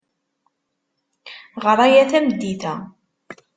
[1.63, 2.75] Ɣer aya tameddit-a.